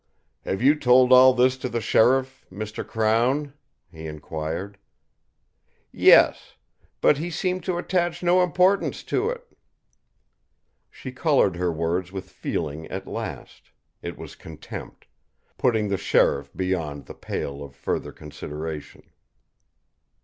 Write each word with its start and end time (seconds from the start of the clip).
"Have 0.45 0.63
you 0.63 0.73
told 0.73 1.13
all 1.13 1.31
this 1.31 1.57
to 1.59 1.69
that 1.69 1.81
sheriff, 1.81 2.43
Mr. 2.51 2.83
Crown?" 2.83 3.53
he 3.91 4.07
inquired. 4.07 4.79
"Yes; 5.91 6.55
but 7.01 7.19
he 7.19 7.29
seemed 7.29 7.63
to 7.65 7.77
attach 7.77 8.23
no 8.23 8.41
importance 8.41 9.03
to 9.03 9.29
it." 9.29 9.55
She 10.89 11.11
coloured 11.11 11.55
her 11.57 11.71
words 11.71 12.11
with 12.11 12.31
feeling 12.31 12.87
at 12.87 13.05
last 13.05 13.69
it 14.01 14.17
was 14.17 14.33
contempt 14.33 15.05
putting 15.59 15.87
the 15.87 15.97
sheriff 15.97 16.51
beyond 16.55 17.05
the 17.05 17.13
pale 17.13 17.63
of 17.63 17.75
further 17.75 18.11
consideration. 18.11 19.03